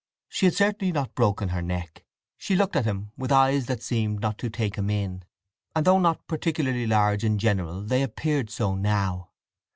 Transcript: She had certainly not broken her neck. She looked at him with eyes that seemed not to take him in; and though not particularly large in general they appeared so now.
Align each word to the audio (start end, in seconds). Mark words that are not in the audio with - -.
She 0.29 0.47
had 0.47 0.55
certainly 0.55 0.91
not 0.91 1.13
broken 1.13 1.49
her 1.49 1.61
neck. 1.61 2.03
She 2.35 2.55
looked 2.55 2.75
at 2.75 2.85
him 2.85 3.11
with 3.15 3.31
eyes 3.31 3.67
that 3.67 3.83
seemed 3.83 4.19
not 4.19 4.39
to 4.39 4.49
take 4.49 4.75
him 4.75 4.89
in; 4.89 5.21
and 5.75 5.85
though 5.85 5.99
not 5.99 6.25
particularly 6.25 6.87
large 6.87 7.23
in 7.23 7.37
general 7.37 7.83
they 7.83 8.01
appeared 8.01 8.49
so 8.49 8.73
now. 8.73 9.29